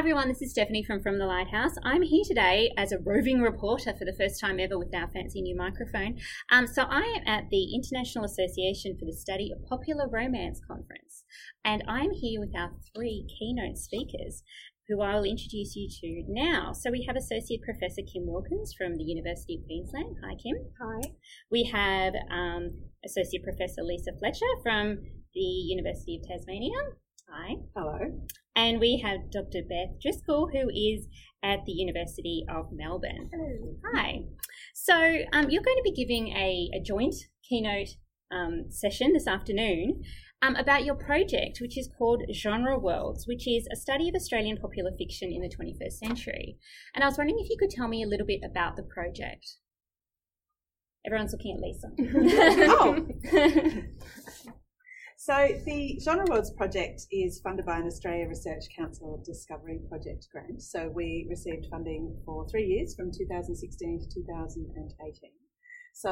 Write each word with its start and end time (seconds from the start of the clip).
everyone, 0.00 0.28
this 0.28 0.40
is 0.40 0.52
Stephanie 0.52 0.82
from 0.82 1.02
From 1.02 1.18
the 1.18 1.26
Lighthouse. 1.26 1.74
I'm 1.84 2.00
here 2.00 2.24
today 2.26 2.72
as 2.78 2.90
a 2.90 2.98
roving 3.04 3.42
reporter 3.42 3.92
for 3.92 4.06
the 4.06 4.16
first 4.18 4.40
time 4.40 4.58
ever 4.58 4.78
with 4.78 4.94
our 4.94 5.10
fancy 5.12 5.42
new 5.42 5.54
microphone. 5.54 6.16
Um, 6.50 6.66
so, 6.66 6.84
I 6.88 7.02
am 7.20 7.22
at 7.26 7.50
the 7.50 7.74
International 7.74 8.24
Association 8.24 8.96
for 8.98 9.04
the 9.04 9.12
Study 9.12 9.52
of 9.52 9.62
Popular 9.68 10.08
Romance 10.08 10.58
Conference, 10.66 11.24
and 11.66 11.84
I'm 11.86 12.12
here 12.12 12.40
with 12.40 12.56
our 12.56 12.70
three 12.96 13.26
keynote 13.28 13.76
speakers 13.76 14.42
who 14.88 15.02
I 15.02 15.16
will 15.16 15.24
introduce 15.24 15.76
you 15.76 15.86
to 16.00 16.24
now. 16.32 16.72
So, 16.72 16.90
we 16.90 17.04
have 17.06 17.14
Associate 17.14 17.60
Professor 17.60 18.00
Kim 18.00 18.24
Wilkins 18.24 18.72
from 18.72 18.96
the 18.96 19.04
University 19.04 19.60
of 19.60 19.66
Queensland. 19.66 20.16
Hi, 20.24 20.32
Kim. 20.32 20.56
Hi. 20.80 21.12
We 21.50 21.64
have 21.64 22.14
um, 22.32 22.72
Associate 23.04 23.44
Professor 23.44 23.82
Lisa 23.82 24.12
Fletcher 24.18 24.48
from 24.62 24.96
the 25.34 25.40
University 25.44 26.16
of 26.16 26.26
Tasmania. 26.26 26.96
Hi. 27.28 27.56
Hello. 27.76 28.24
And 28.56 28.80
we 28.80 29.02
have 29.04 29.30
Dr. 29.30 29.62
Beth 29.68 30.00
Driscoll, 30.02 30.50
who 30.52 30.68
is 30.68 31.06
at 31.42 31.64
the 31.66 31.72
University 31.72 32.44
of 32.48 32.66
Melbourne. 32.72 33.30
Hello. 33.32 33.76
Hi. 33.94 34.24
So 34.74 34.94
um, 35.32 35.50
you're 35.50 35.62
going 35.62 35.76
to 35.76 35.82
be 35.84 35.92
giving 35.92 36.28
a, 36.28 36.68
a 36.74 36.82
joint 36.82 37.14
keynote 37.48 37.88
um, 38.32 38.66
session 38.70 39.12
this 39.12 39.26
afternoon 39.26 40.02
um, 40.42 40.56
about 40.56 40.84
your 40.84 40.94
project, 40.94 41.58
which 41.60 41.78
is 41.78 41.88
called 41.96 42.22
Genre 42.32 42.78
Worlds, 42.78 43.26
which 43.26 43.46
is 43.46 43.68
a 43.72 43.76
study 43.76 44.08
of 44.08 44.14
Australian 44.14 44.56
popular 44.56 44.90
fiction 44.96 45.30
in 45.32 45.42
the 45.42 45.48
21st 45.48 45.92
century. 45.92 46.56
And 46.94 47.04
I 47.04 47.06
was 47.06 47.18
wondering 47.18 47.40
if 47.40 47.50
you 47.50 47.56
could 47.58 47.70
tell 47.70 47.88
me 47.88 48.02
a 48.02 48.08
little 48.08 48.26
bit 48.26 48.40
about 48.44 48.76
the 48.76 48.82
project. 48.82 49.56
Everyone's 51.06 51.32
looking 51.32 51.56
at 51.56 51.62
Lisa. 51.62 51.88
oh. 52.78 54.52
So 55.22 55.36
the 55.66 56.00
Genre 56.02 56.24
Worlds 56.30 56.50
project 56.52 57.02
is 57.12 57.42
funded 57.44 57.66
by 57.66 57.76
an 57.76 57.86
Australia 57.86 58.26
Research 58.26 58.64
Council 58.74 59.22
Discovery 59.22 59.78
Project 59.86 60.26
grant. 60.32 60.62
So 60.62 60.88
we 60.88 61.26
received 61.28 61.66
funding 61.70 62.16
for 62.24 62.48
three 62.48 62.64
years 62.64 62.94
from 62.96 63.12
2016 63.12 64.00
to 64.00 64.14
2018. 64.14 65.30
So 65.92 66.10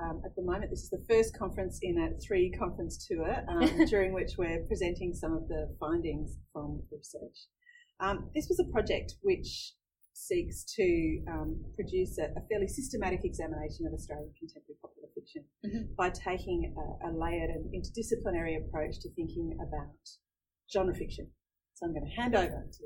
um, 0.00 0.22
at 0.24 0.34
the 0.36 0.42
moment, 0.42 0.70
this 0.70 0.84
is 0.84 0.88
the 0.88 1.04
first 1.06 1.36
conference 1.38 1.80
in 1.82 1.98
a 2.00 2.18
three 2.26 2.50
conference 2.50 3.06
tour 3.06 3.44
um, 3.46 3.84
during 3.90 4.14
which 4.14 4.38
we're 4.38 4.64
presenting 4.66 5.12
some 5.12 5.34
of 5.34 5.46
the 5.48 5.76
findings 5.78 6.38
from 6.54 6.80
the 6.88 6.96
research. 6.96 7.36
Um, 8.00 8.30
this 8.34 8.46
was 8.48 8.58
a 8.58 8.72
project 8.72 9.16
which 9.20 9.74
seeks 10.14 10.64
to 10.64 11.20
um, 11.28 11.60
produce 11.74 12.16
a, 12.16 12.32
a, 12.32 12.42
fairly 12.48 12.66
systematic 12.66 13.20
examination 13.22 13.84
of 13.84 13.92
Australian 13.92 14.32
contemporary 14.32 14.80
popular 14.80 14.95
fiction 15.26 15.44
mm-hmm. 15.64 15.94
by 15.96 16.10
taking 16.10 16.74
a, 16.76 17.08
a, 17.08 17.10
layered 17.10 17.50
and 17.50 17.66
interdisciplinary 17.74 18.56
approach 18.58 18.98
to 19.00 19.08
thinking 19.14 19.56
about 19.56 19.94
genre 20.72 20.94
fiction. 20.94 21.28
So 21.74 21.86
I'm 21.86 21.92
going 21.92 22.06
to 22.06 22.20
hand 22.20 22.34
over 22.34 22.66
to. 22.70 22.84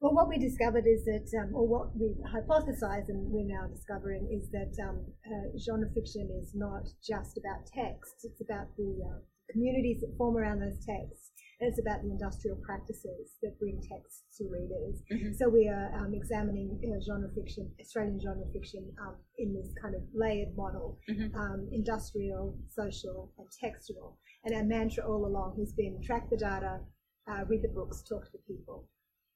Well, 0.00 0.12
what 0.14 0.28
we 0.28 0.38
discovered 0.38 0.84
is 0.86 1.04
that, 1.04 1.26
um, 1.40 1.54
or 1.54 1.66
what 1.66 1.96
we 1.96 2.12
hypothesized 2.28 3.08
and 3.08 3.32
we're 3.32 3.48
now 3.48 3.66
discovering, 3.68 4.28
is 4.28 4.50
that 4.52 4.72
um, 4.84 5.04
uh, 5.24 5.56
genre 5.58 5.88
fiction 5.94 6.28
is 6.42 6.52
not 6.54 6.84
just 7.00 7.38
about 7.38 7.64
text, 7.72 8.24
it's 8.24 8.42
about 8.42 8.68
the 8.76 8.92
uh, 9.00 9.18
communities 9.50 10.00
that 10.02 10.12
form 10.18 10.36
around 10.36 10.60
those 10.60 10.76
texts 10.84 11.32
it's 11.58 11.80
about 11.80 12.02
the 12.02 12.10
industrial 12.10 12.56
practices 12.56 13.36
that 13.42 13.58
bring 13.58 13.80
text 13.80 14.24
to 14.36 14.44
readers. 14.44 15.00
Mm-hmm. 15.10 15.32
So 15.38 15.48
we 15.48 15.68
are 15.68 15.90
um, 15.96 16.12
examining 16.12 16.78
you 16.82 16.90
know, 16.90 17.00
genre 17.00 17.30
fiction, 17.34 17.70
Australian 17.80 18.20
genre 18.20 18.44
fiction, 18.52 18.92
um, 19.00 19.16
in 19.38 19.54
this 19.54 19.72
kind 19.80 19.94
of 19.94 20.02
layered 20.14 20.54
model, 20.56 20.98
mm-hmm. 21.08 21.34
um, 21.34 21.68
industrial, 21.72 22.58
social, 22.68 23.32
and 23.38 23.46
textual. 23.58 24.18
And 24.44 24.54
our 24.54 24.64
mantra 24.64 25.06
all 25.08 25.26
along 25.26 25.56
has 25.58 25.72
been 25.72 26.00
track 26.04 26.28
the 26.28 26.36
data, 26.36 26.80
uh, 27.30 27.44
read 27.48 27.62
the 27.62 27.68
books, 27.68 28.02
talk 28.02 28.24
to 28.24 28.32
the 28.32 28.54
people. 28.54 28.88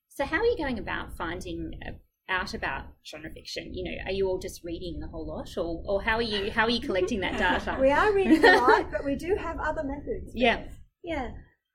So 0.08 0.24
how 0.24 0.38
are 0.38 0.44
you 0.44 0.58
going 0.58 0.78
about 0.78 1.16
finding 1.16 1.72
uh, 1.86 1.92
out 2.28 2.52
about 2.52 2.84
genre 3.06 3.30
fiction? 3.30 3.72
You 3.72 3.84
know, 3.84 4.04
are 4.04 4.12
you 4.12 4.28
all 4.28 4.38
just 4.38 4.62
reading 4.62 5.00
the 5.00 5.08
whole 5.08 5.26
lot, 5.26 5.56
or, 5.56 5.82
or 5.86 6.02
how 6.02 6.16
are 6.16 6.22
you 6.22 6.50
how 6.50 6.64
are 6.64 6.70
you 6.70 6.80
collecting 6.80 7.20
that 7.20 7.38
data? 7.64 7.78
we 7.80 7.90
are 7.90 8.12
reading 8.12 8.44
a 8.44 8.58
lot, 8.58 8.90
but 8.90 9.04
we 9.06 9.14
do 9.14 9.36
have 9.36 9.58
other 9.58 9.82
methods. 9.82 10.32
Yeah, 10.34 10.64
yeah. 11.02 11.30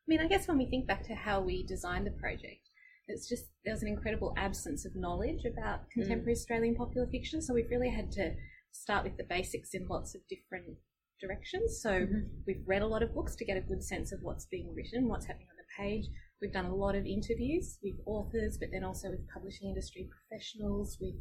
I 0.05 0.07
mean, 0.07 0.21
I 0.21 0.27
guess 0.27 0.47
when 0.47 0.57
we 0.57 0.67
think 0.67 0.85
back 0.85 1.03
to 1.07 1.15
how 1.15 1.41
we 1.41 1.65
designed 1.65 2.05
the 2.05 2.11
project, 2.11 2.69
it's 3.07 3.27
just 3.27 3.45
there 3.63 3.73
was 3.73 3.81
an 3.81 3.87
incredible 3.87 4.33
absence 4.37 4.85
of 4.85 4.95
knowledge 4.95 5.45
about 5.45 5.81
mm. 5.81 5.91
contemporary 5.93 6.33
mm. 6.33 6.37
Australian 6.37 6.75
popular 6.75 7.07
fiction. 7.07 7.41
So 7.41 7.53
we've 7.53 7.69
really 7.69 7.89
had 7.89 8.11
to 8.13 8.33
start 8.71 9.03
with 9.03 9.17
the 9.17 9.23
basics 9.23 9.73
in 9.73 9.87
lots 9.87 10.15
of 10.15 10.21
different 10.29 10.77
directions. 11.21 11.79
So 11.81 11.91
mm-hmm. 11.91 12.27
we've 12.45 12.63
read 12.67 12.81
a 12.81 12.87
lot 12.87 13.03
of 13.03 13.13
books 13.13 13.35
to 13.37 13.45
get 13.45 13.57
a 13.57 13.61
good 13.61 13.83
sense 13.83 14.11
of 14.11 14.19
what's 14.21 14.45
being 14.45 14.73
written, 14.75 15.07
what's 15.07 15.25
happening 15.25 15.47
on 15.49 15.57
the 15.57 15.83
page. 15.83 16.05
We've 16.41 16.53
done 16.53 16.65
a 16.65 16.75
lot 16.75 16.95
of 16.95 17.05
interviews 17.05 17.79
with 17.81 17.95
authors, 18.05 18.57
but 18.59 18.69
then 18.71 18.83
also 18.83 19.09
with 19.09 19.27
publishing 19.33 19.69
industry 19.69 20.09
professionals, 20.11 20.97
with 20.99 21.15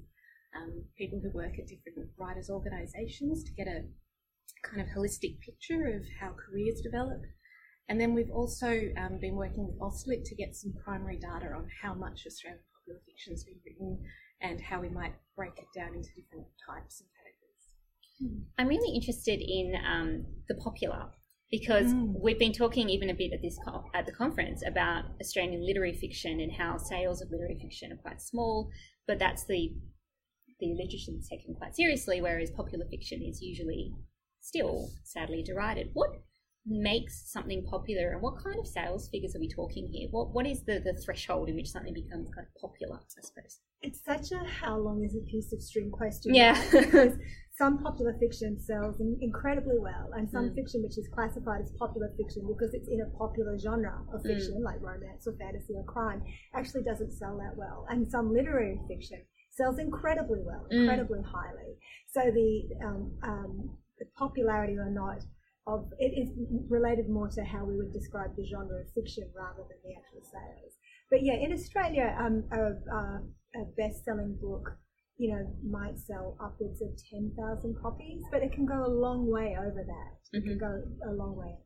um, 0.56 0.84
people 0.98 1.20
who 1.22 1.30
work 1.30 1.58
at 1.58 1.68
different 1.68 2.10
writers' 2.18 2.50
organisations 2.50 3.44
to 3.44 3.52
get 3.52 3.68
a 3.68 3.84
kind 4.62 4.82
of 4.82 4.88
holistic 4.88 5.38
picture 5.40 5.86
of 5.86 6.02
how 6.20 6.34
careers 6.34 6.80
develop. 6.80 7.22
And 7.88 8.00
then 8.00 8.14
we've 8.14 8.30
also 8.30 8.80
um, 8.96 9.18
been 9.20 9.36
working 9.36 9.66
with 9.66 9.78
AustLit 9.78 10.24
to 10.24 10.34
get 10.34 10.56
some 10.56 10.72
primary 10.84 11.16
data 11.16 11.52
on 11.54 11.68
how 11.82 11.94
much 11.94 12.26
Australian 12.26 12.62
popular 12.72 13.00
fiction 13.06 13.32
has 13.32 13.44
been 13.44 13.60
written 13.64 13.98
and 14.40 14.60
how 14.60 14.80
we 14.80 14.88
might 14.88 15.14
break 15.36 15.58
it 15.58 15.66
down 15.74 15.94
into 15.94 16.08
different 16.16 16.46
types 16.66 17.00
and 17.00 17.08
categories. 17.18 18.44
I'm 18.58 18.68
really 18.68 18.94
interested 18.94 19.40
in 19.40 19.74
um, 19.86 20.24
the 20.48 20.54
popular 20.54 21.10
because 21.50 21.92
mm. 21.92 22.14
we've 22.22 22.38
been 22.38 22.52
talking 22.52 22.88
even 22.88 23.10
a 23.10 23.14
bit 23.14 23.32
at 23.32 23.42
this 23.42 23.58
co- 23.64 23.84
at 23.94 24.06
the 24.06 24.12
conference 24.12 24.62
about 24.66 25.04
Australian 25.20 25.64
literary 25.64 25.94
fiction 25.94 26.40
and 26.40 26.52
how 26.52 26.78
sales 26.78 27.20
of 27.20 27.30
literary 27.30 27.58
fiction 27.60 27.92
are 27.92 27.96
quite 27.96 28.20
small, 28.20 28.70
but 29.06 29.18
that's 29.18 29.46
the 29.46 29.72
the 30.60 30.74
literature 30.74 31.12
that's 31.12 31.28
taken 31.28 31.54
quite 31.54 31.74
seriously, 31.74 32.20
whereas 32.20 32.50
popular 32.50 32.86
fiction 32.90 33.20
is 33.22 33.42
usually 33.42 33.92
still 34.40 34.90
sadly 35.02 35.42
derided. 35.42 35.90
What 35.92 36.10
makes 36.66 37.30
something 37.30 37.62
popular 37.64 38.12
and 38.12 38.22
what 38.22 38.42
kind 38.42 38.58
of 38.58 38.66
sales 38.66 39.08
figures 39.08 39.36
are 39.36 39.40
we 39.40 39.48
talking 39.48 39.86
here 39.92 40.08
what 40.10 40.32
what 40.32 40.46
is 40.46 40.64
the 40.64 40.80
the 40.80 40.94
threshold 41.04 41.48
in 41.48 41.56
which 41.56 41.68
something 41.68 41.92
becomes 41.92 42.28
kind 42.34 42.46
of 42.46 42.60
popular 42.60 42.96
i 42.96 43.20
suppose 43.20 43.60
it's 43.82 44.02
such 44.02 44.32
a 44.32 44.42
how 44.46 44.78
long 44.78 45.04
is 45.04 45.14
a 45.14 45.30
piece 45.30 45.52
of 45.52 45.62
string 45.62 45.90
question 45.90 46.34
yeah 46.34 46.58
because 46.72 47.18
some 47.56 47.78
popular 47.78 48.16
fiction 48.18 48.58
sells 48.58 49.00
incredibly 49.20 49.78
well 49.78 50.08
and 50.14 50.28
some 50.30 50.50
mm. 50.50 50.54
fiction 50.54 50.82
which 50.82 50.96
is 50.96 51.06
classified 51.14 51.60
as 51.60 51.70
popular 51.78 52.10
fiction 52.16 52.42
because 52.48 52.72
it's 52.72 52.88
in 52.88 53.00
a 53.02 53.18
popular 53.18 53.58
genre 53.58 54.00
of 54.14 54.22
mm. 54.22 54.26
fiction 54.26 54.58
mm. 54.60 54.64
like 54.64 54.80
romance 54.80 55.26
or 55.26 55.34
fantasy 55.36 55.74
or 55.76 55.84
crime 55.84 56.22
actually 56.54 56.82
doesn't 56.82 57.12
sell 57.12 57.36
that 57.36 57.54
well 57.56 57.86
and 57.90 58.10
some 58.10 58.32
literary 58.32 58.80
fiction 58.88 59.22
sells 59.50 59.78
incredibly 59.78 60.40
well 60.42 60.66
mm. 60.72 60.80
incredibly 60.80 61.20
mm. 61.20 61.26
highly 61.26 61.76
so 62.10 62.22
the 62.32 62.62
um, 62.82 63.12
um, 63.22 63.70
the 63.98 64.06
popularity 64.16 64.76
or 64.76 64.90
not 64.90 65.22
of 65.66 65.88
it 65.98 66.12
is 66.12 66.28
related 66.68 67.08
more 67.08 67.28
to 67.28 67.42
how 67.42 67.64
we 67.64 67.76
would 67.76 67.92
describe 67.92 68.36
the 68.36 68.44
genre 68.44 68.80
of 68.80 68.86
fiction 68.92 69.24
rather 69.34 69.64
than 69.68 69.78
the 69.84 69.96
actual 69.96 70.22
sales. 70.22 70.74
But 71.10 71.22
yeah, 71.22 71.34
in 71.34 71.52
Australia, 71.52 72.16
um, 72.18 72.44
a, 72.52 73.60
a 73.60 73.64
best-selling 73.76 74.36
book, 74.40 74.76
you 75.16 75.32
know, 75.32 75.46
might 75.64 75.98
sell 75.98 76.36
upwards 76.42 76.82
of 76.82 76.90
ten 77.10 77.32
thousand 77.38 77.76
copies, 77.80 78.22
but 78.30 78.42
it 78.42 78.52
can 78.52 78.66
go 78.66 78.84
a 78.84 78.90
long 78.90 79.30
way 79.30 79.56
over 79.58 79.84
that. 79.86 80.12
It 80.32 80.40
mm-hmm. 80.40 80.48
can 80.48 80.58
go 80.58 80.82
a 81.08 81.12
long 81.14 81.36
way. 81.36 81.56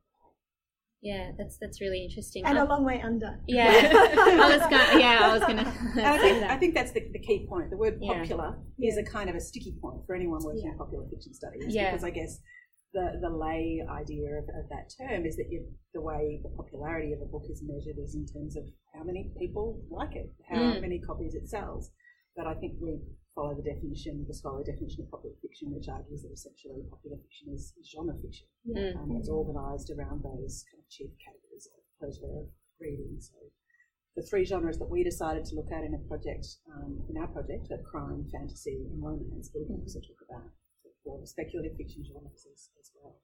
Yeah, 1.01 1.31
that's 1.39 1.57
that's 1.61 1.81
really 1.81 2.05
interesting. 2.05 2.45
And 2.45 2.59
um, 2.59 2.67
a 2.67 2.71
long 2.71 2.85
way 2.85 3.01
under. 3.01 3.41
Yeah, 3.47 3.71
I 3.95 4.57
was 4.57 4.63
gonna, 4.63 5.01
yeah, 5.01 5.21
I 5.23 5.33
was 5.33 5.43
going 5.43 5.57
to. 5.65 5.71
I 6.05 6.19
think 6.19 6.43
I 6.45 6.57
think 6.57 6.75
that's 6.75 6.91
the, 6.91 7.01
the 7.13 7.21
key 7.21 7.47
point. 7.49 7.71
The 7.71 7.77
word 7.77 8.01
popular 8.01 8.59
yeah. 8.77 8.91
is 8.91 8.99
a 8.99 9.05
kind 9.05 9.31
of 9.31 9.37
a 9.37 9.41
sticky 9.41 9.77
point 9.81 10.03
for 10.07 10.17
anyone 10.17 10.43
working 10.43 10.65
yeah. 10.65 10.73
in 10.73 10.79
popular 10.79 11.05
fiction 11.09 11.35
studies 11.35 11.67
yeah. 11.69 11.91
because 11.91 12.05
I 12.05 12.11
guess 12.11 12.41
the, 12.95 13.21
the 13.21 13.29
lay 13.29 13.85
idea 13.85 14.33
of, 14.41 14.45
of 14.57 14.69
that 14.71 14.89
term 14.97 15.27
is 15.27 15.37
that 15.37 15.51
you, 15.51 15.67
the 15.93 16.01
way 16.01 16.41
the 16.43 16.49
popularity 16.57 17.13
of 17.13 17.21
a 17.21 17.29
book 17.29 17.45
is 17.51 17.63
measured 17.63 17.99
is 18.01 18.15
in 18.15 18.25
terms 18.25 18.57
of 18.57 18.65
how 18.95 19.05
many 19.05 19.31
people 19.39 19.81
like 19.91 20.17
it, 20.17 20.33
how 20.49 20.57
mm. 20.57 20.81
many 20.81 20.99
copies 20.99 21.35
it 21.35 21.49
sells. 21.49 21.91
But 22.37 22.47
I 22.47 22.55
think 22.55 22.75
we 22.81 22.97
follow 23.35 23.55
the 23.55 23.63
definition, 23.63 24.25
the 24.27 24.35
scholarly 24.35 24.65
definition 24.65 25.05
of 25.05 25.11
popular 25.11 25.37
fiction, 25.43 25.71
which 25.71 25.89
argues 25.89 26.23
that 26.23 26.33
essentially 26.33 26.83
popular 26.89 27.19
fiction 27.23 27.53
is, 27.53 27.75
genre 27.85 28.15
fiction. 28.23 28.47
Mm. 28.67 28.97
Um, 28.97 29.17
it's 29.21 29.29
organised 29.29 29.93
around 29.93 30.25
those 30.25 30.65
kind 30.73 30.81
of 30.81 30.89
chief 30.89 31.13
categories 31.21 31.69
of 31.71 31.83
pleasure 32.01 32.31
of 32.41 32.49
reading. 32.81 33.21
So 33.21 33.37
the 34.17 34.27
three 34.27 34.45
genres 34.45 34.79
that 34.79 34.91
we 34.91 35.05
decided 35.05 35.45
to 35.47 35.55
look 35.55 35.71
at 35.71 35.85
in 35.85 35.95
a 35.95 36.03
project, 36.09 36.47
um, 36.73 36.99
in 37.11 37.21
our 37.21 37.29
project, 37.29 37.71
are 37.71 37.83
crime, 37.85 38.27
fantasy, 38.33 38.87
and 38.91 39.03
romance. 39.03 39.51
But 39.53 39.63
we 39.63 39.67
can 39.67 39.83
also 39.83 40.01
talk 40.01 40.19
about 40.25 40.51
for 41.09 41.25
speculative 41.25 41.77
fiction 41.77 42.05
genres 42.05 42.47
as, 42.53 42.69
as 42.79 42.91
well. 42.95 43.17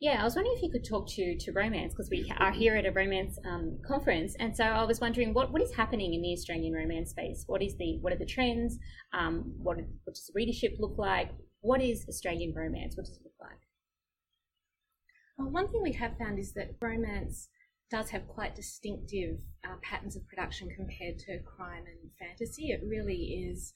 Yeah, 0.00 0.20
I 0.20 0.24
was 0.24 0.36
wondering 0.36 0.56
if 0.56 0.62
you 0.62 0.70
could 0.70 0.86
talk 0.88 1.08
to 1.16 1.38
to 1.38 1.52
romance 1.52 1.92
because 1.92 2.10
we 2.10 2.30
are 2.38 2.52
here 2.52 2.76
at 2.76 2.86
a 2.86 2.92
romance 2.92 3.38
um, 3.46 3.78
conference, 3.86 4.34
and 4.38 4.56
so 4.56 4.64
I 4.64 4.84
was 4.84 5.00
wondering 5.00 5.34
what, 5.34 5.52
what 5.52 5.62
is 5.62 5.74
happening 5.74 6.14
in 6.14 6.22
the 6.22 6.32
Australian 6.32 6.74
romance 6.74 7.10
space. 7.10 7.44
What 7.46 7.62
is 7.62 7.76
the 7.78 7.98
what 8.00 8.12
are 8.12 8.18
the 8.18 8.26
trends? 8.26 8.78
Um, 9.12 9.54
what 9.56 9.76
what 10.04 10.14
does 10.14 10.30
readership 10.34 10.72
look 10.78 10.98
like? 10.98 11.30
What 11.60 11.80
is 11.80 12.04
Australian 12.08 12.52
romance? 12.54 12.96
What 12.96 13.06
does 13.06 13.16
it 13.16 13.24
look 13.24 13.38
like? 13.40 13.62
Well, 15.38 15.50
one 15.50 15.68
thing 15.70 15.82
we 15.82 15.92
have 15.92 16.18
found 16.18 16.38
is 16.38 16.52
that 16.54 16.76
romance 16.80 17.48
does 17.90 18.10
have 18.10 18.26
quite 18.26 18.54
distinctive 18.54 19.38
uh, 19.64 19.76
patterns 19.82 20.16
of 20.16 20.26
production 20.26 20.68
compared 20.76 21.18
to 21.20 21.38
crime 21.56 21.84
and 21.86 22.10
fantasy. 22.18 22.70
It 22.70 22.80
really 22.86 23.48
is 23.48 23.72
like 23.72 23.74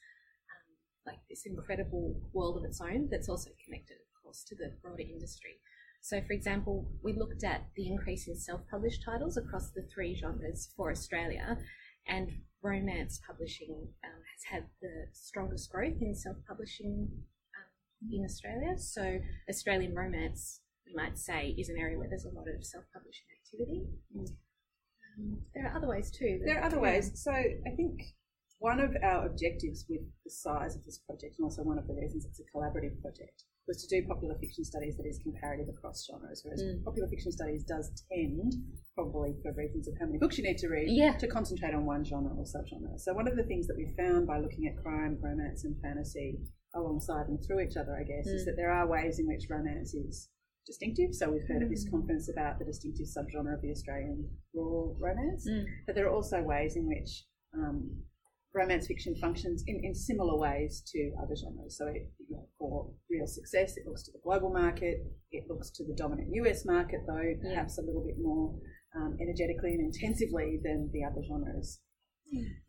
this 1.39 1.51
incredible 1.51 2.21
world 2.33 2.57
of 2.57 2.65
its 2.65 2.81
own 2.81 3.09
that's 3.11 3.29
also 3.29 3.51
connected, 3.65 3.95
of 3.95 4.23
course, 4.23 4.45
to 4.45 4.55
the 4.55 4.73
broader 4.83 5.03
industry. 5.03 5.61
So, 6.01 6.21
for 6.27 6.33
example, 6.33 6.91
we 7.03 7.13
looked 7.13 7.45
at 7.45 7.67
the 7.77 7.89
increase 7.89 8.29
in 8.29 8.37
self 8.37 8.61
published 8.71 9.03
titles 9.05 9.37
across 9.37 9.71
the 9.71 9.87
three 9.93 10.15
genres 10.17 10.73
for 10.77 10.91
Australia, 10.91 11.59
and 12.07 12.31
romance 12.63 13.21
publishing 13.27 13.89
um, 14.05 14.21
has 14.33 14.45
had 14.51 14.65
the 14.81 15.07
strongest 15.13 15.71
growth 15.71 16.01
in 16.01 16.15
self 16.15 16.37
publishing 16.47 17.09
um, 17.11 18.09
in 18.13 18.25
Australia. 18.25 18.79
So, 18.79 19.19
Australian 19.51 19.95
romance, 19.95 20.61
we 20.87 20.95
might 20.95 21.19
say, 21.19 21.55
is 21.59 21.69
an 21.69 21.77
area 21.79 21.99
where 21.99 22.09
there's 22.09 22.27
a 22.27 22.35
lot 22.35 22.47
of 22.49 22.65
self 22.65 22.85
publishing 22.93 23.27
activity. 23.43 23.83
Mm. 24.17 24.29
Um, 25.19 25.39
there 25.55 25.67
are 25.67 25.77
other 25.77 25.89
ways 25.89 26.11
too. 26.11 26.41
There 26.45 26.59
are 26.59 26.65
other 26.65 26.81
ways. 26.81 27.11
So, 27.15 27.33
I 27.33 27.75
think 27.77 28.01
one 28.59 28.81
of 28.81 28.97
our 29.03 29.27
objectives 29.27 29.87
with 29.89 30.01
the 30.25 30.31
size 30.31 30.75
of 30.75 30.85
this 30.85 30.99
project, 31.07 31.37
and 31.39 31.45
also 31.45 31.63
one 31.63 31.79
of 31.79 31.87
the 31.87 31.95
reasons 31.95 32.27
it's 32.27 32.41
a 32.41 32.49
collaborative 32.51 33.01
project, 33.01 33.45
was 33.69 33.85
to 33.85 33.89
do 33.89 34.07
popular 34.09 34.35
fiction 34.41 34.65
studies 34.65 34.97
that 34.97 35.07
is 35.07 35.21
comparative 35.23 35.69
across 35.69 36.07
genres, 36.07 36.43
whereas 36.43 36.63
mm. 36.63 36.83
popular 36.83 37.07
fiction 37.09 37.31
studies 37.31 37.63
does 37.65 37.93
tend, 38.11 38.55
probably 38.95 39.37
for 39.43 39.53
reasons 39.53 39.87
of 39.87 39.95
how 40.01 40.07
many 40.07 40.19
books 40.19 40.39
you 40.39 40.45
need 40.45 40.59
to 40.59 40.69
read, 40.69 40.89
yeah. 40.89 41.13
to 41.19 41.29
concentrate 41.29 41.75
on 41.75 41.85
one 41.85 42.05
genre 42.05 42.33
or 42.35 42.45
subgenre. 42.45 42.99
So 42.99 43.13
one 43.13 43.29
of 43.29 43.37
the 43.37 43.45
things 43.45 43.67
that 43.69 43.77
we 43.77 43.95
found 43.97 44.27
by 44.27 44.41
looking 44.41 44.67
at 44.67 44.83
crime, 44.83 45.19
romance, 45.21 45.65
and 45.65 45.77
fantasy 45.83 46.39
alongside 46.75 47.29
and 47.29 47.39
through 47.47 47.61
each 47.61 47.77
other, 47.77 47.95
I 47.95 48.03
guess, 48.03 48.27
mm. 48.27 48.35
is 48.35 48.45
that 48.47 48.57
there 48.57 48.73
are 48.73 48.89
ways 48.89 49.19
in 49.19 49.27
which 49.29 49.47
romance 49.51 49.95
is 49.95 50.31
distinctive. 50.67 51.15
So 51.15 51.31
we've 51.31 51.47
heard 51.47 51.61
mm. 51.61 51.65
at 51.65 51.71
this 51.71 51.89
conference 51.89 52.29
about 52.29 52.59
the 52.59 52.65
distinctive 52.65 53.07
subgenre 53.07 53.55
of 53.55 53.63
the 53.63 53.71
Australian 53.71 54.29
rural 54.55 54.97
romance, 55.01 55.47
mm. 55.49 55.65
but 55.87 55.95
there 55.95 56.07
are 56.07 56.15
also 56.15 56.43
ways 56.43 56.75
in 56.75 56.89
which 56.89 57.25
um, 57.55 57.91
romance 58.59 58.87
fiction 58.87 59.15
functions 59.21 59.63
in, 59.67 59.81
in 59.85 59.95
similar 59.95 60.37
ways 60.37 60.83
to 60.93 61.13
other 61.23 61.37
genres. 61.37 61.79
So, 61.79 61.87
it, 61.87 62.11
you 62.19 62.37
know, 62.37 62.47
for 62.59 62.91
real 63.09 63.27
success, 63.27 63.77
it 63.77 63.87
looks 63.87 64.03
to 64.05 64.13
the 64.13 64.21
global 64.23 64.51
market, 64.51 65.07
it 65.31 65.45
looks 65.49 65.71
to 65.71 65.85
the 65.85 65.95
dominant 65.95 66.29
US 66.43 66.65
market, 66.65 67.01
though 67.07 67.35
perhaps 67.41 67.79
yeah. 67.79 67.85
a 67.85 67.87
little 67.87 68.05
bit 68.05 68.17
more 68.21 68.55
um, 68.97 69.17
energetically 69.21 69.75
and 69.75 69.95
intensively 69.95 70.59
than 70.63 70.91
the 70.93 71.05
other 71.05 71.23
genres. 71.27 71.81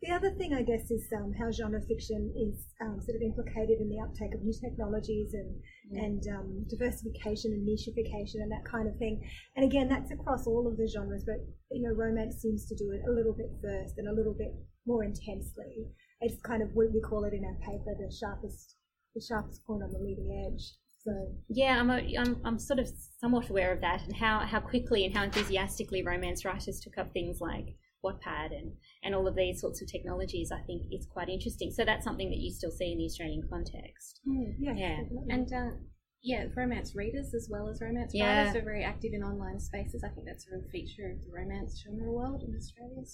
The 0.00 0.10
other 0.10 0.30
thing, 0.40 0.54
I 0.54 0.62
guess, 0.62 0.90
is 0.90 1.04
um, 1.12 1.32
how 1.38 1.50
genre 1.52 1.82
fiction 1.84 2.32
is 2.32 2.64
um, 2.80 2.96
sort 3.04 3.16
of 3.16 3.22
implicated 3.22 3.76
in 3.78 3.90
the 3.90 4.00
uptake 4.00 4.32
of 4.32 4.40
new 4.40 4.56
technologies 4.56 5.34
and 5.34 5.52
mm. 5.92 6.00
and 6.00 6.22
um, 6.32 6.64
diversification 6.70 7.52
and 7.52 7.68
nicheification 7.68 8.40
and 8.40 8.50
that 8.50 8.64
kind 8.64 8.88
of 8.88 8.96
thing. 8.96 9.20
And 9.56 9.64
again, 9.64 9.88
that's 9.88 10.10
across 10.12 10.46
all 10.46 10.66
of 10.66 10.78
the 10.78 10.88
genres, 10.88 11.24
but 11.26 11.44
you 11.70 11.84
know, 11.84 11.92
romance 11.94 12.40
seems 12.40 12.64
to 12.66 12.74
do 12.74 12.90
it 12.92 13.04
a 13.04 13.12
little 13.12 13.34
bit 13.34 13.52
first 13.60 13.98
and 13.98 14.08
a 14.08 14.16
little 14.16 14.32
bit 14.32 14.56
more 14.86 15.04
intensely. 15.04 15.86
It's 16.20 16.40
kind 16.42 16.62
of 16.62 16.70
what 16.74 16.92
we 16.92 17.00
call 17.00 17.24
it 17.24 17.32
in 17.32 17.44
our 17.44 17.56
paper, 17.66 17.94
the 17.98 18.14
sharpest 18.14 18.76
the 19.14 19.20
sharpest 19.20 19.64
point 19.66 19.82
on 19.82 19.92
the 19.92 19.98
leading 19.98 20.46
edge. 20.46 20.62
So 21.04 21.10
yeah, 21.48 21.80
I'm, 21.80 21.90
a, 21.90 22.00
I'm 22.18 22.40
I'm 22.44 22.58
sort 22.58 22.78
of 22.78 22.88
somewhat 23.20 23.48
aware 23.48 23.72
of 23.72 23.80
that 23.80 24.02
and 24.02 24.14
how 24.14 24.40
how 24.40 24.60
quickly 24.60 25.04
and 25.04 25.16
how 25.16 25.24
enthusiastically 25.24 26.04
romance 26.04 26.44
writers 26.44 26.80
took 26.80 26.98
up 26.98 27.12
things 27.12 27.40
like 27.40 27.76
Wattpad 28.04 28.52
and, 28.52 28.72
and 29.02 29.14
all 29.14 29.26
of 29.26 29.34
these 29.34 29.60
sorts 29.60 29.82
of 29.82 29.88
technologies, 29.88 30.50
I 30.52 30.60
think 30.62 30.82
is 30.90 31.06
quite 31.06 31.28
interesting. 31.28 31.70
So 31.70 31.84
that's 31.84 32.04
something 32.04 32.30
that 32.30 32.38
you 32.38 32.52
still 32.52 32.70
see 32.70 32.92
in 32.92 32.98
the 32.98 33.04
Australian 33.04 33.42
context. 33.48 34.20
Mm, 34.28 34.54
yeah. 34.58 34.74
yeah. 34.76 34.98
And 35.28 35.52
uh, 35.52 35.76
yeah, 36.22 36.44
romance 36.56 36.94
readers 36.94 37.34
as 37.34 37.48
well 37.50 37.68
as 37.68 37.80
romance 37.80 38.12
yeah. 38.14 38.44
writers 38.44 38.56
are 38.56 38.64
very 38.64 38.84
active 38.84 39.12
in 39.12 39.22
online 39.22 39.60
spaces. 39.60 40.04
I 40.04 40.08
think 40.14 40.26
that's 40.26 40.46
a 40.46 40.56
real 40.56 40.68
feature 40.70 41.10
of 41.10 41.22
the 41.24 41.32
romance 41.32 41.82
genre 41.82 42.10
world 42.10 42.42
in 42.46 42.54
Australia. 42.56 43.04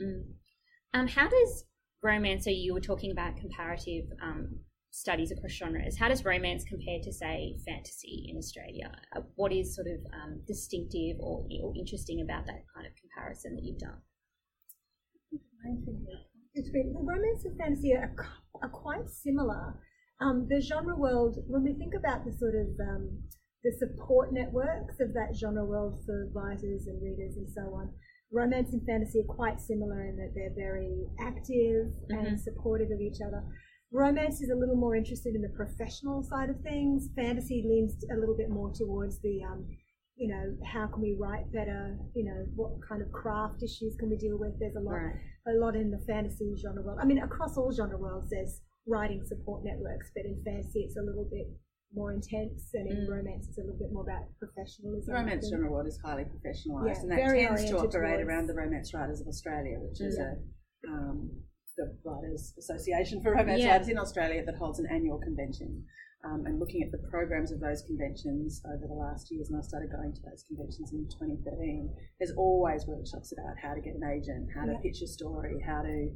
Mm. 0.00 0.24
Um, 0.94 1.08
how 1.08 1.28
does 1.28 1.64
romance, 2.02 2.44
so 2.44 2.50
you 2.50 2.74
were 2.74 2.80
talking 2.80 3.10
about 3.10 3.36
comparative 3.36 4.04
um, 4.22 4.60
studies 4.90 5.32
across 5.32 5.52
genres, 5.52 5.98
how 5.98 6.08
does 6.08 6.24
romance 6.24 6.64
compare 6.68 6.98
to, 7.02 7.12
say, 7.12 7.56
fantasy 7.66 8.26
in 8.28 8.36
Australia? 8.36 8.92
Uh, 9.16 9.20
what 9.36 9.52
is 9.52 9.74
sort 9.74 9.86
of 9.86 10.00
um, 10.12 10.42
distinctive 10.46 11.16
or, 11.18 11.46
or 11.62 11.72
interesting 11.76 12.20
about 12.20 12.46
that 12.46 12.62
kind 12.74 12.86
of 12.86 12.92
comparison 13.00 13.56
that 13.56 13.64
you've 13.64 13.78
done? 13.78 14.00
It's 16.54 16.68
romance 16.74 17.44
and 17.46 17.58
fantasy 17.58 17.94
are, 17.94 18.14
are 18.60 18.68
quite 18.68 19.08
similar. 19.08 19.80
Um, 20.20 20.46
the 20.48 20.60
genre 20.60 20.96
world, 20.96 21.38
when 21.48 21.64
we 21.64 21.72
think 21.72 21.94
about 21.98 22.26
the 22.26 22.32
sort 22.32 22.54
of 22.54 22.68
um, 22.78 23.22
the 23.64 23.72
support 23.78 24.32
networks 24.32 25.00
of 25.00 25.14
that 25.14 25.34
genre 25.34 25.64
world 25.64 26.02
for 26.04 26.28
writers 26.34 26.86
and 26.86 27.00
readers 27.02 27.36
and 27.36 27.48
so 27.48 27.62
on, 27.74 27.90
romance 28.32 28.72
and 28.72 28.82
fantasy 28.86 29.20
are 29.20 29.34
quite 29.34 29.60
similar 29.60 30.02
in 30.06 30.16
that 30.16 30.32
they're 30.34 30.54
very 30.56 31.06
active 31.20 31.92
mm-hmm. 32.10 32.26
and 32.26 32.40
supportive 32.40 32.90
of 32.90 33.00
each 33.00 33.20
other. 33.24 33.42
Romance 33.92 34.40
is 34.40 34.50
a 34.50 34.56
little 34.56 34.76
more 34.76 34.96
interested 34.96 35.34
in 35.34 35.42
the 35.42 35.52
professional 35.54 36.22
side 36.22 36.48
of 36.48 36.58
things. 36.62 37.08
Fantasy 37.14 37.62
leans 37.68 37.94
a 38.10 38.18
little 38.18 38.36
bit 38.36 38.48
more 38.48 38.72
towards 38.74 39.20
the 39.20 39.42
um, 39.44 39.68
you 40.16 40.28
know, 40.28 40.54
how 40.64 40.86
can 40.86 41.00
we 41.00 41.16
write 41.18 41.50
better? 41.52 41.98
You 42.14 42.24
know, 42.24 42.46
what 42.54 42.72
kind 42.86 43.02
of 43.02 43.10
craft 43.12 43.62
issues 43.62 43.96
can 43.98 44.10
we 44.10 44.16
deal 44.16 44.38
with? 44.38 44.58
There's 44.58 44.76
a 44.76 44.80
lot, 44.80 44.92
right. 44.92 45.14
a 45.48 45.58
lot 45.58 45.74
in 45.74 45.90
the 45.90 45.98
fantasy 46.06 46.52
genre 46.60 46.82
world. 46.82 46.98
I 47.00 47.06
mean, 47.06 47.18
across 47.18 47.56
all 47.56 47.72
genre 47.72 47.96
worlds, 47.96 48.28
there's 48.30 48.60
writing 48.86 49.22
support 49.26 49.64
networks, 49.64 50.10
but 50.14 50.24
in 50.24 50.42
fantasy, 50.44 50.80
it's 50.80 50.96
a 50.96 51.02
little 51.02 51.26
bit 51.30 51.48
more 51.94 52.12
intense, 52.12 52.70
and 52.74 52.88
in 52.88 53.06
mm. 53.06 53.10
romance, 53.10 53.48
it's 53.48 53.58
a 53.58 53.62
little 53.62 53.78
bit 53.78 53.92
more 53.92 54.02
about 54.02 54.24
professionalism. 54.38 55.06
The 55.06 55.20
romance 55.20 55.48
genre 55.48 55.70
world 55.70 55.86
is 55.86 55.98
highly 56.04 56.24
professionalised, 56.24 56.96
yeah, 56.96 57.00
and 57.02 57.10
that 57.12 57.18
tends 57.18 57.70
to 57.70 57.78
operate 57.78 58.20
towards... 58.20 58.28
around 58.28 58.46
the 58.46 58.54
Romance 58.54 58.94
Writers 58.94 59.20
of 59.20 59.26
Australia, 59.26 59.76
which 59.80 60.00
is 60.00 60.18
yeah. 60.18 60.34
a 60.34 60.92
um, 60.92 61.30
the 61.76 61.96
Writers 62.04 62.54
Association 62.58 63.22
for 63.22 63.32
Romance 63.32 63.62
yeah. 63.62 63.72
Writers 63.72 63.88
in 63.88 63.98
Australia 63.98 64.44
that 64.44 64.56
holds 64.56 64.78
an 64.78 64.86
annual 64.90 65.18
convention 65.18 65.84
um, 66.24 66.44
and 66.46 66.60
looking 66.60 66.82
at 66.82 66.92
the 66.92 67.02
programs 67.10 67.50
of 67.50 67.60
those 67.60 67.82
conventions 67.82 68.62
over 68.66 68.86
the 68.86 68.94
last 68.94 69.26
years, 69.30 69.50
and 69.50 69.58
I 69.58 69.62
started 69.66 69.90
going 69.90 70.12
to 70.14 70.22
those 70.22 70.44
conventions 70.46 70.92
in 70.92 71.08
2013. 71.10 71.90
There's 72.18 72.32
always 72.36 72.86
workshops 72.86 73.32
about 73.32 73.58
how 73.58 73.74
to 73.74 73.80
get 73.80 73.94
an 73.94 74.06
agent, 74.06 74.48
how 74.54 74.66
to 74.66 74.78
pitch 74.82 75.02
a 75.02 75.08
story, 75.08 75.58
how 75.66 75.82
to 75.82 76.10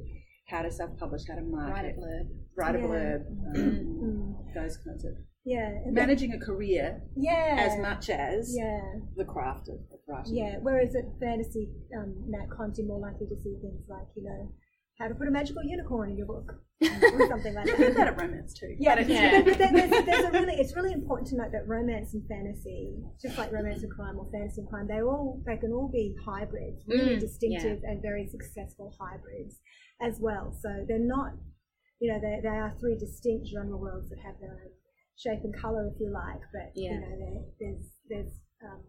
how 0.47 0.61
to 0.61 0.71
self-publish, 0.71 1.23
how 1.27 1.35
to 1.35 1.41
market, 1.41 1.73
write 1.73 1.85
a 1.85 1.97
blurb, 1.99 2.27
write 2.55 2.75
a 2.75 2.79
blurb, 2.79 3.25
um, 3.55 4.37
those 4.55 4.77
kinds 4.77 5.05
of 5.05 5.13
yeah, 5.45 5.79
managing 5.85 6.33
a 6.33 6.39
career, 6.39 7.01
yeah, 7.15 7.55
as 7.57 7.79
much 7.79 8.09
as 8.09 8.53
yeah. 8.53 8.81
the 9.15 9.23
craft 9.23 9.69
of, 9.69 9.75
of 9.75 9.99
writing. 10.07 10.35
Yeah, 10.35 10.57
whereas 10.61 10.95
at 10.95 11.05
fantasy, 11.21 11.69
um, 11.97 12.15
Nat 12.27 12.49
Conti 12.49 12.83
more 12.83 12.99
likely 12.99 13.27
to 13.27 13.35
see 13.35 13.55
things 13.61 13.83
like 13.87 14.07
you 14.15 14.23
know 14.23 14.51
how 14.99 15.07
to 15.07 15.13
put 15.13 15.27
a 15.27 15.31
magical 15.31 15.63
unicorn 15.63 16.09
in 16.09 16.17
your 16.17 16.25
book 16.25 16.55
or 16.81 17.27
something 17.27 17.53
like 17.53 17.65
that. 17.65 17.79
You 17.79 17.93
that 17.93 18.07
at 18.07 18.17
romance 18.17 18.53
too. 18.53 18.75
Yeah, 18.79 18.99
yeah. 18.99 19.41
But, 19.41 19.57
but 19.57 19.71
there's, 19.71 20.05
there's, 20.05 20.25
a 20.25 20.31
really, 20.31 20.55
it's 20.55 20.75
really 20.75 20.91
important 20.91 21.29
to 21.29 21.37
note 21.37 21.51
that 21.51 21.67
romance 21.67 22.13
and 22.13 22.27
fantasy, 22.27 22.97
just 23.21 23.37
like 23.37 23.51
romance 23.51 23.83
and 23.83 23.91
crime 23.91 24.17
or 24.17 24.27
fantasy 24.31 24.61
and 24.61 24.69
crime, 24.69 24.87
they 24.87 25.01
all 25.01 25.41
they 25.45 25.57
can 25.57 25.71
all 25.71 25.89
be 25.89 26.15
hybrids, 26.25 26.83
really 26.87 27.17
mm, 27.17 27.19
distinctive 27.19 27.79
yeah. 27.83 27.89
and 27.91 28.01
very 28.01 28.27
successful 28.27 28.95
hybrids 28.99 29.59
as 30.01 30.17
well. 30.19 30.57
So 30.61 30.85
they're 30.87 30.99
not, 30.99 31.33
you 31.99 32.11
know, 32.11 32.19
they, 32.19 32.39
they 32.41 32.57
are 32.57 32.73
three 32.79 32.97
distinct 32.97 33.47
genre 33.53 33.77
worlds 33.77 34.09
that 34.09 34.19
have 34.25 34.35
their 34.41 34.51
own 34.51 34.71
shape 35.15 35.43
and 35.43 35.55
color, 35.55 35.91
if 35.93 35.99
you 35.99 36.11
like, 36.11 36.41
but 36.53 36.71
yeah. 36.75 36.93
you 36.93 36.99
know, 36.99 37.45
there's 37.59 37.85
there's 38.09 38.33
um, 38.65 38.81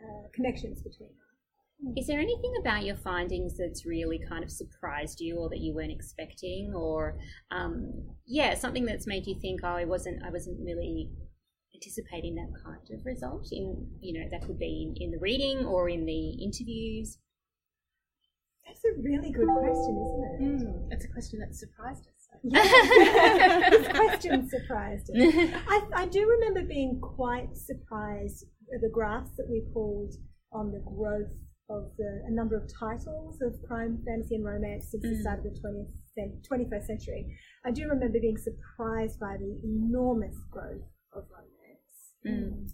uh, 0.00 0.28
connections 0.34 0.82
between 0.82 1.08
them. 1.08 1.27
Is 1.96 2.08
there 2.08 2.18
anything 2.18 2.52
about 2.60 2.84
your 2.84 2.96
findings 2.96 3.56
that's 3.56 3.86
really 3.86 4.20
kind 4.28 4.42
of 4.42 4.50
surprised 4.50 5.20
you, 5.20 5.36
or 5.36 5.48
that 5.48 5.60
you 5.60 5.74
weren't 5.74 5.92
expecting, 5.92 6.72
or 6.74 7.18
um, 7.50 7.92
yeah, 8.26 8.54
something 8.54 8.84
that's 8.84 9.06
made 9.06 9.26
you 9.26 9.38
think, 9.40 9.60
oh, 9.62 9.76
I 9.76 9.84
wasn't, 9.84 10.24
I 10.24 10.30
wasn't 10.30 10.58
really 10.64 11.10
anticipating 11.74 12.34
that 12.34 12.48
kind 12.64 12.98
of 12.98 13.06
result 13.06 13.46
in, 13.52 13.86
you 14.00 14.20
know, 14.20 14.28
that 14.30 14.44
could 14.46 14.58
be 14.58 14.92
in, 14.96 15.02
in 15.02 15.10
the 15.12 15.18
reading 15.18 15.64
or 15.66 15.88
in 15.88 16.04
the 16.04 16.30
interviews. 16.42 17.18
That's 18.66 18.84
a 18.84 19.00
really 19.00 19.30
good 19.30 19.46
question, 19.46 19.94
isn't 20.04 20.24
it? 20.24 20.66
Mm, 20.66 20.88
it's 20.90 21.04
a 21.04 21.08
question 21.08 21.38
that 21.38 21.54
surprised 21.54 22.06
us. 22.06 22.18
Yeah, 22.42 23.70
this 23.70 23.88
question 23.88 24.48
surprised 24.48 25.10
us. 25.10 25.34
I, 25.68 25.82
I 25.94 26.06
do 26.06 26.28
remember 26.28 26.62
being 26.68 27.00
quite 27.00 27.56
surprised 27.56 28.44
at 28.74 28.80
the 28.80 28.90
graphs 28.92 29.30
that 29.38 29.48
we 29.48 29.62
pulled 29.72 30.14
on 30.52 30.70
the 30.72 30.80
growth 30.80 31.32
of 31.70 31.90
the, 31.98 32.22
a 32.26 32.30
number 32.30 32.56
of 32.56 32.64
titles 32.72 33.40
of 33.42 33.54
crime, 33.66 34.02
fantasy, 34.06 34.36
and 34.36 34.44
romance 34.44 34.88
since 34.90 35.04
mm. 35.04 35.10
the 35.10 35.20
start 35.20 35.38
of 35.38 35.44
the 35.44 35.60
20th, 35.60 36.48
21st 36.50 36.86
century. 36.86 37.38
I 37.64 37.70
do 37.70 37.86
remember 37.88 38.18
being 38.18 38.38
surprised 38.38 39.20
by 39.20 39.36
the 39.38 39.60
enormous 39.62 40.36
growth 40.50 40.88
of 41.12 41.24
romance. 41.30 41.58
Mm. 42.26 42.70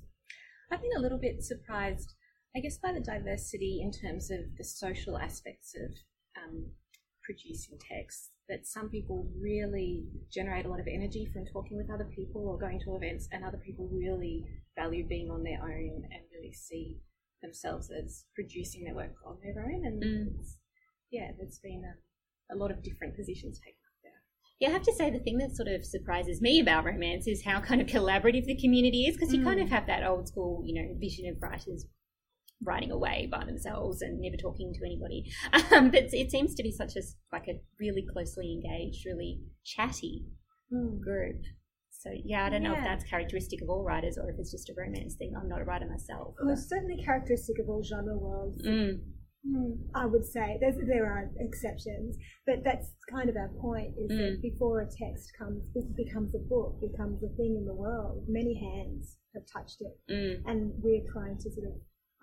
I've 0.70 0.80
been 0.80 0.96
a 0.96 1.00
little 1.00 1.18
bit 1.18 1.42
surprised, 1.42 2.14
I 2.56 2.60
guess, 2.60 2.78
by 2.78 2.92
the 2.92 3.00
diversity 3.00 3.80
in 3.82 3.90
terms 3.90 4.30
of 4.30 4.40
the 4.56 4.64
social 4.64 5.18
aspects 5.18 5.74
of 5.74 5.90
um, 6.42 6.66
producing 7.22 7.78
text. 7.78 8.30
That 8.48 8.66
some 8.66 8.90
people 8.90 9.26
really 9.40 10.04
generate 10.30 10.66
a 10.66 10.68
lot 10.68 10.78
of 10.78 10.86
energy 10.86 11.26
from 11.32 11.46
talking 11.46 11.78
with 11.78 11.90
other 11.90 12.10
people 12.14 12.46
or 12.46 12.58
going 12.58 12.78
to 12.84 12.94
events, 12.94 13.26
and 13.32 13.42
other 13.42 13.60
people 13.64 13.88
really 13.90 14.44
value 14.76 15.06
being 15.06 15.30
on 15.30 15.42
their 15.42 15.62
own 15.62 16.02
and 16.12 16.22
really 16.30 16.52
see 16.52 16.98
themselves 17.44 17.90
as 17.90 18.24
producing 18.34 18.84
their 18.84 18.94
work 18.94 19.14
on 19.26 19.36
their 19.42 19.62
own, 19.62 19.84
and 19.84 20.02
mm. 20.02 20.26
yeah, 21.10 21.30
there's 21.38 21.60
been 21.62 21.82
a, 21.84 22.54
a 22.54 22.56
lot 22.56 22.70
of 22.70 22.82
different 22.82 23.16
positions 23.16 23.58
taken 23.58 23.78
up 23.86 23.98
there. 24.02 24.20
Yeah, 24.60 24.68
I 24.70 24.72
have 24.72 24.82
to 24.82 24.94
say 24.94 25.10
the 25.10 25.20
thing 25.20 25.38
that 25.38 25.56
sort 25.56 25.68
of 25.68 25.84
surprises 25.84 26.40
me 26.40 26.60
about 26.60 26.84
romance 26.84 27.26
is 27.26 27.44
how 27.44 27.60
kind 27.60 27.80
of 27.80 27.86
collaborative 27.86 28.46
the 28.46 28.60
community 28.60 29.04
is, 29.04 29.16
because 29.16 29.32
you 29.32 29.40
mm. 29.40 29.44
kind 29.44 29.60
of 29.60 29.68
have 29.68 29.86
that 29.86 30.04
old 30.04 30.28
school, 30.28 30.62
you 30.64 30.74
know, 30.74 30.94
vision 30.98 31.28
of 31.28 31.42
writers 31.42 31.86
writing 32.62 32.90
away 32.90 33.28
by 33.30 33.44
themselves 33.44 34.00
and 34.00 34.20
never 34.20 34.36
talking 34.36 34.72
to 34.72 34.84
anybody. 34.84 35.30
Um, 35.74 35.90
but 35.90 36.04
it 36.12 36.30
seems 36.30 36.54
to 36.54 36.62
be 36.62 36.70
such 36.70 36.94
a 36.96 37.02
like 37.32 37.48
a 37.48 37.60
really 37.80 38.06
closely 38.12 38.52
engaged, 38.52 39.04
really 39.06 39.40
chatty 39.64 40.26
mm. 40.72 41.00
group. 41.00 41.42
So 42.04 42.10
yeah, 42.22 42.44
I 42.44 42.50
don't 42.50 42.62
know 42.62 42.74
if 42.74 42.84
that's 42.84 43.04
characteristic 43.08 43.62
of 43.62 43.70
all 43.70 43.82
writers 43.82 44.18
or 44.20 44.28
if 44.28 44.36
it's 44.38 44.52
just 44.52 44.68
a 44.68 44.74
romance 44.76 45.14
thing. 45.14 45.32
I'm 45.40 45.48
not 45.48 45.62
a 45.62 45.64
writer 45.64 45.88
myself. 45.88 46.34
Well, 46.36 46.52
it's 46.52 46.68
certainly 46.68 47.02
characteristic 47.02 47.58
of 47.58 47.68
all 47.70 47.82
genre 47.82 48.18
worlds. 48.18 48.60
Mm. 48.60 49.00
Mm, 49.48 49.76
I 49.94 50.06
would 50.06 50.24
say 50.24 50.56
There's, 50.60 50.76
there 50.86 51.04
are 51.04 51.30
exceptions, 51.38 52.16
but 52.46 52.64
that's 52.64 52.92
kind 53.10 53.28
of 53.28 53.36
our 53.36 53.50
point: 53.60 53.92
is 53.96 54.10
mm. 54.12 54.16
that 54.16 54.42
before 54.42 54.80
a 54.80 54.88
text 54.88 55.32
comes, 55.38 55.64
becomes 55.96 56.34
a 56.34 56.38
book, 56.38 56.80
becomes 56.80 57.22
a 57.22 57.28
thing 57.36 57.56
in 57.56 57.64
the 57.66 57.74
world, 57.74 58.24
many 58.28 58.54
hands 58.54 59.16
have 59.34 59.44
touched 59.52 59.80
it, 59.80 59.96
mm. 60.10 60.40
and 60.46 60.72
we're 60.82 61.04
trying 61.12 61.36
to 61.36 61.50
sort 61.52 61.68
of 61.68 61.74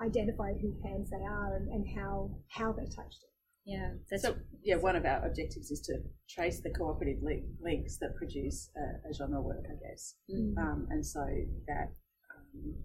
identify 0.02 0.54
whose 0.54 0.78
hands 0.84 1.10
they 1.10 1.26
are 1.26 1.58
and, 1.58 1.70
and 1.70 1.86
how 1.96 2.32
how 2.50 2.72
they 2.72 2.86
touched 2.86 3.22
it. 3.22 3.31
Yeah. 3.66 3.92
so 4.18 4.36
yeah, 4.64 4.76
one 4.76 4.96
of 4.96 5.06
our 5.06 5.26
objectives 5.26 5.70
is 5.70 5.82
to 5.82 6.00
trace 6.30 6.62
the 6.62 6.72
cooperative 6.72 7.22
link, 7.22 7.44
links 7.62 7.98
that 7.98 8.16
produce 8.16 8.70
a, 8.76 9.10
a 9.10 9.14
genre 9.14 9.42
work, 9.42 9.64
I 9.70 9.78
guess, 9.88 10.16
mm. 10.30 10.58
um, 10.58 10.88
and 10.90 11.06
so 11.06 11.26
that. 11.68 11.94
Um, 12.36 12.76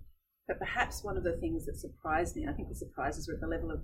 but 0.47 0.61
perhaps 0.61 1.02
one 1.02 1.16
of 1.16 1.25
the 1.25 1.37
things 1.38 1.66
that 1.66 1.76
surprised 1.76 2.37
me, 2.37 2.47
I 2.49 2.52
think 2.52 2.68
the 2.68 2.75
surprises 2.76 3.26
were 3.26 3.35
at 3.35 3.40
the 3.40 3.49
level 3.49 3.73
of 3.73 3.80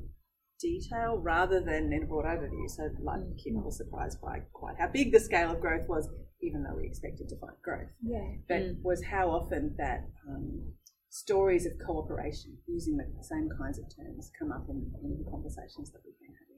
detail 0.60 1.18
rather 1.18 1.60
than 1.60 1.92
in 1.92 2.04
a 2.04 2.06
broad 2.06 2.24
overview. 2.24 2.70
So, 2.70 2.84
like 3.02 3.20
mm. 3.20 3.36
Kim 3.42 3.62
was 3.64 3.76
surprised 3.76 4.20
by 4.20 4.40
quite 4.52 4.76
how 4.78 4.88
big 4.88 5.12
the 5.12 5.20
scale 5.20 5.50
of 5.50 5.60
growth 5.60 5.88
was, 5.88 6.08
even 6.40 6.62
though 6.62 6.76
we 6.76 6.86
expected 6.86 7.28
to 7.28 7.36
find 7.38 7.56
growth. 7.62 7.90
Yeah. 8.00 8.24
But 8.48 8.62
mm. 8.62 8.82
was 8.82 9.02
how 9.02 9.30
often 9.30 9.74
that 9.78 10.06
um, 10.28 10.72
stories 11.10 11.66
of 11.66 11.72
cooperation 11.84 12.56
using 12.66 12.96
the 12.96 13.24
same 13.24 13.50
kinds 13.58 13.78
of 13.78 13.84
terms 13.94 14.30
come 14.38 14.52
up 14.52 14.64
in, 14.70 14.90
in 15.02 15.18
the 15.18 15.30
conversations 15.30 15.90
that 15.92 16.00
we've 16.06 16.18
been 16.22 16.32
having 16.40 16.51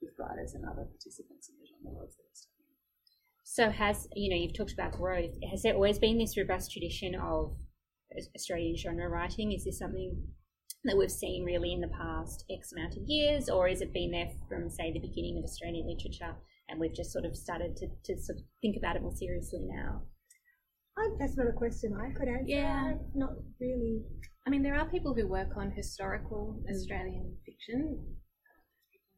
with 0.00 0.12
writers 0.18 0.54
and 0.54 0.64
other 0.64 0.84
participants 0.84 1.48
in 1.48 1.56
the 1.58 1.66
genre 1.66 1.96
worlds 1.96 2.16
that 2.16 2.24
we're 2.24 2.34
studying. 2.34 2.60
So 3.44 3.70
has 3.70 4.08
you 4.14 4.30
know 4.30 4.40
you've 4.40 4.56
talked 4.56 4.72
about 4.72 4.92
growth. 4.92 5.34
Has 5.50 5.62
there 5.62 5.74
always 5.74 5.98
been 5.98 6.18
this 6.18 6.36
robust 6.36 6.72
tradition 6.72 7.14
of 7.14 7.56
Australian 8.34 8.76
genre 8.76 9.08
writing? 9.08 9.52
Is 9.52 9.64
this 9.64 9.78
something 9.78 10.16
that 10.84 10.96
we've 10.96 11.10
seen 11.10 11.44
really 11.44 11.72
in 11.72 11.80
the 11.80 11.88
past 11.88 12.44
X 12.50 12.72
amount 12.72 12.96
of 12.96 13.02
years, 13.06 13.48
or 13.48 13.68
has 13.68 13.80
it 13.80 13.92
been 13.92 14.12
there 14.12 14.30
from 14.48 14.70
say 14.70 14.92
the 14.92 15.00
beginning 15.00 15.38
of 15.38 15.44
Australian 15.44 15.86
literature, 15.86 16.36
and 16.68 16.80
we've 16.80 16.94
just 16.94 17.12
sort 17.12 17.24
of 17.24 17.36
started 17.36 17.76
to, 17.76 17.86
to 18.04 18.20
sort 18.20 18.38
of 18.38 18.44
think 18.62 18.76
about 18.76 18.96
it 18.96 19.02
more 19.02 19.14
seriously 19.14 19.60
now? 19.62 20.02
that's 21.18 21.36
not 21.36 21.48
a 21.48 21.52
question 21.52 21.96
I 21.96 22.12
could 22.12 22.28
answer. 22.28 22.44
Yeah. 22.46 22.92
Not 23.14 23.30
really. 23.60 24.02
I 24.46 24.50
mean, 24.50 24.62
there 24.62 24.74
are 24.74 24.88
people 24.88 25.14
who 25.14 25.26
work 25.26 25.56
on 25.56 25.70
historical 25.70 26.60
mm. 26.60 26.74
Australian 26.74 27.36
fiction, 27.44 28.04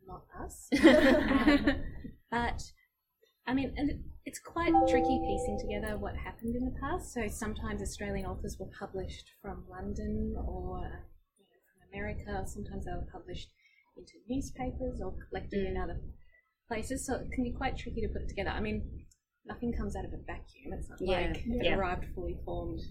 not 0.07 0.25
us. 0.43 0.69
um, 0.85 1.77
but, 2.31 2.63
I 3.47 3.55
mean, 3.55 3.75
and 3.77 4.05
it's 4.25 4.39
quite 4.39 4.73
tricky 4.89 5.21
piecing 5.27 5.59
together 5.61 5.99
what 5.99 6.17
happened 6.17 6.55
in 6.55 6.65
the 6.65 6.75
past. 6.81 7.13
So 7.13 7.27
sometimes 7.29 7.83
Australian 7.83 8.27
authors 8.27 8.57
were 8.59 8.71
published 8.79 9.31
from 9.41 9.65
London 9.69 10.37
or 10.39 10.79
you 11.39 11.45
know, 11.45 11.61
from 11.67 11.89
America. 11.93 12.45
Sometimes 12.47 12.85
they 12.85 12.93
were 12.93 13.09
published 13.11 13.51
into 13.97 14.13
newspapers 14.29 15.01
or 15.03 15.15
collected 15.29 15.67
mm. 15.67 15.71
in 15.71 15.77
other 15.77 16.01
places. 16.69 17.07
So 17.07 17.15
it 17.15 17.33
can 17.33 17.45
be 17.45 17.53
quite 17.53 17.77
tricky 17.77 18.01
to 18.03 18.09
put 18.09 18.23
it 18.23 18.29
together. 18.29 18.51
I 18.51 18.61
mean, 18.61 19.05
nothing 19.45 19.73
comes 19.73 19.97
out 19.97 20.05
of 20.05 20.13
a 20.13 20.23
vacuum. 20.25 20.73
It's 20.73 20.89
not 20.89 20.99
yeah. 21.01 21.27
like 21.29 21.37
it 21.45 21.65
yeah. 21.65 21.77
arrived 21.77 22.07
fully 22.15 22.39
formed 22.45 22.79
10 22.79 22.87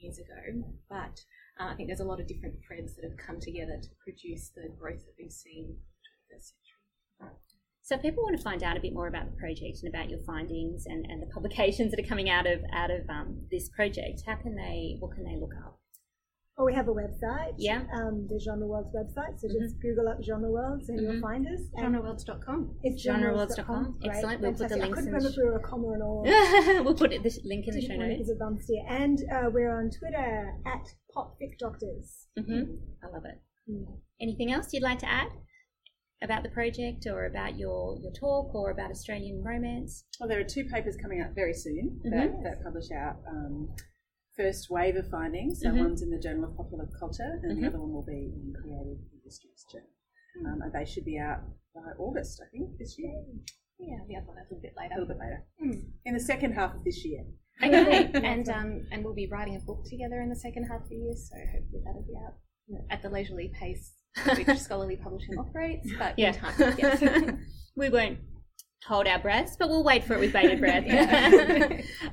years 0.00 0.18
ago. 0.18 0.70
But 0.88 1.20
uh, 1.58 1.72
I 1.72 1.74
think 1.74 1.88
there's 1.88 2.00
a 2.00 2.04
lot 2.04 2.20
of 2.20 2.28
different 2.28 2.56
threads 2.66 2.94
that 2.94 3.04
have 3.04 3.18
come 3.18 3.40
together 3.40 3.78
to 3.80 3.88
produce 4.04 4.50
the 4.54 4.68
growth 4.78 5.04
that 5.04 5.14
we've 5.18 5.32
seen 5.32 5.76
in 6.36 6.56
the 6.58 7.24
20th 7.24 7.32
century. 7.32 7.56
So 7.82 7.94
if 7.94 8.02
people 8.02 8.24
want 8.24 8.36
to 8.36 8.42
find 8.42 8.62
out 8.62 8.76
a 8.76 8.80
bit 8.80 8.92
more 8.92 9.06
about 9.06 9.26
the 9.30 9.36
project 9.36 9.78
and 9.82 9.94
about 9.94 10.10
your 10.10 10.18
findings 10.26 10.86
and, 10.86 11.06
and 11.06 11.22
the 11.22 11.26
publications 11.34 11.92
that 11.92 12.00
are 12.00 12.08
coming 12.08 12.28
out 12.28 12.46
of 12.46 12.60
out 12.72 12.90
of 12.90 13.08
um, 13.08 13.46
this 13.50 13.68
project, 13.70 14.22
how 14.26 14.36
can 14.36 14.56
they 14.56 14.96
what 14.98 15.14
can 15.14 15.24
they 15.24 15.36
look 15.38 15.54
up? 15.64 15.78
Oh, 16.58 16.64
we 16.64 16.72
have 16.72 16.88
a 16.88 16.92
website. 16.92 17.52
Yeah. 17.58 17.82
Um, 17.92 18.26
the 18.30 18.40
Genre 18.42 18.66
Worlds 18.66 18.88
website. 18.96 19.38
So 19.38 19.46
just 19.46 19.76
mm-hmm. 19.76 19.88
Google 19.88 20.08
up 20.08 20.22
Genre 20.24 20.50
Worlds 20.50 20.88
and 20.88 20.98
mm-hmm. 20.98 21.12
you'll 21.12 21.20
find 21.20 21.46
us. 21.46 21.60
Genreworlds.com. 21.78 22.76
It's 22.82 23.06
genreworlds.com. 23.06 23.98
Excellent. 24.02 24.40
We'll 24.40 24.54
put 24.54 24.70
the 24.70 24.76
links 24.78 24.98
I 24.98 25.02
couldn't 25.02 25.08
in 25.08 25.14
remember 25.14 25.28
if 25.28 25.36
we 25.36 25.44
were 25.44 25.56
a 25.56 25.60
comma 25.60 25.86
or 25.86 26.02
all. 26.02 26.22
we'll 26.82 26.94
put 26.94 27.12
it, 27.12 27.22
this 27.22 27.38
link 27.44 27.68
in 27.68 27.74
the 27.74 27.82
show 27.82 27.94
notes. 27.94 28.30
a 28.30 28.36
bump 28.36 28.62
steer. 28.62 28.82
And 28.88 29.18
uh, 29.30 29.50
we're 29.52 29.78
on 29.78 29.90
Twitter 29.90 30.54
at 30.64 30.88
PopFicDoctors. 31.14 32.24
Mm-hmm. 32.38 32.72
I 33.04 33.12
love 33.12 33.24
it. 33.26 33.42
Mm. 33.70 33.98
Anything 34.22 34.50
else 34.50 34.68
you'd 34.72 34.82
like 34.82 35.00
to 35.00 35.10
add? 35.10 35.28
About 36.22 36.42
the 36.42 36.48
project 36.48 37.06
or 37.06 37.26
about 37.26 37.58
your, 37.58 37.98
your 38.00 38.12
talk 38.12 38.54
or 38.54 38.70
about 38.70 38.90
Australian 38.90 39.42
romance? 39.42 40.04
Well, 40.18 40.28
there 40.28 40.40
are 40.40 40.44
two 40.44 40.64
papers 40.64 40.96
coming 41.00 41.20
out 41.20 41.34
very 41.34 41.54
soon 41.54 42.00
mm-hmm. 42.04 42.16
that, 42.16 42.32
that 42.42 42.64
publish 42.64 42.90
out 42.90 43.16
um, 43.28 43.68
first 44.36 44.68
wave 44.70 44.96
of 44.96 45.08
findings. 45.10 45.60
So 45.60 45.68
mm-hmm. 45.68 45.80
one's 45.80 46.02
in 46.02 46.10
the 46.10 46.18
Journal 46.18 46.50
of 46.50 46.56
Popular 46.56 46.88
Culture, 46.98 47.40
and 47.42 47.52
mm-hmm. 47.52 47.62
the 47.62 47.68
other 47.68 47.80
one 47.80 47.92
will 47.92 48.06
be 48.06 48.32
in 48.32 48.54
Creative 48.60 48.98
Industries 49.12 49.64
Journal. 49.70 49.88
Mm. 50.36 50.52
Um, 50.52 50.62
and 50.62 50.72
they 50.72 50.84
should 50.84 51.04
be 51.04 51.18
out 51.18 51.40
by 51.74 51.92
August, 51.98 52.42
I 52.44 52.48
think, 52.50 52.76
this 52.78 52.96
year. 52.98 53.14
Yeah, 53.78 53.96
the 54.08 54.16
other 54.16 54.26
one 54.26 54.36
a 54.38 54.44
little 54.44 54.60
bit 54.60 54.74
later. 54.76 54.94
A 54.94 55.00
little 55.00 55.08
bit 55.08 55.20
later. 55.20 55.44
Mm. 55.62 55.82
In 56.04 56.14
the 56.14 56.20
second 56.20 56.52
half 56.52 56.74
of 56.74 56.84
this 56.84 57.04
year. 57.04 57.24
Okay, 57.62 58.10
and 58.14 58.48
um, 58.48 58.86
and 58.92 59.04
we'll 59.04 59.14
be 59.14 59.28
writing 59.28 59.56
a 59.56 59.60
book 59.60 59.84
together 59.88 60.20
in 60.20 60.28
the 60.28 60.36
second 60.36 60.64
half 60.64 60.82
of 60.82 60.88
the 60.88 60.96
year, 60.96 61.16
so 61.16 61.36
hopefully 61.52 61.82
that'll 61.84 62.04
be 62.04 62.16
out 62.16 62.34
at 62.90 63.00
the 63.00 63.08
leisurely 63.08 63.52
pace 63.58 63.92
which 64.24 64.58
scholarly 64.58 64.96
publishing 65.02 65.38
operates. 65.38 65.88
But 65.98 66.18
yeah, 66.18 66.32
time, 66.32 66.74
yes. 66.78 67.02
we 67.76 67.88
won't 67.88 68.18
hold 68.86 69.06
our 69.06 69.18
breaths, 69.18 69.56
but 69.58 69.68
we'll 69.68 69.84
wait 69.84 70.04
for 70.04 70.14
it 70.14 70.20
with 70.20 70.32
bated 70.32 70.60
breath. 70.60 70.84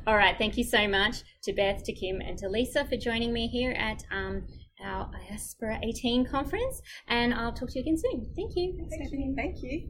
All 0.07 0.15
right. 0.15 0.36
Thank 0.38 0.57
you 0.57 0.63
so 0.63 0.88
much 0.88 1.24
to 1.43 1.53
Beth, 1.53 1.83
to 1.83 1.93
Kim, 1.93 2.22
and 2.22 2.38
to 2.39 2.50
Lisa 2.50 2.86
for 2.86 2.98
joining 2.98 3.31
me 3.31 3.48
here 3.48 3.72
at 3.72 4.03
um, 4.12 4.43
our 4.83 5.10
IASPRA 5.31 5.79
18 5.83 6.25
conference. 6.25 6.81
And 7.07 7.33
I'll 7.33 7.53
talk 7.53 7.69
to 7.69 7.79
you 7.79 7.81
again 7.81 7.98
soon. 7.98 8.31
Thank 8.36 8.55
you. 8.55 8.75
Thanks, 8.89 9.12
Thank 9.36 9.63
you. 9.63 9.89